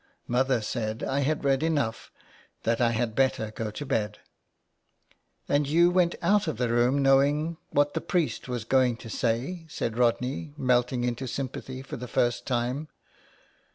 [0.25, 2.11] Mother said I had read enough,
[2.63, 4.17] that I had better go to bed.""
[5.47, 9.67] And you went out of the room knowing what the priest was going to say?"
[9.69, 12.87] said Rodney, melting into sympathy for the first time.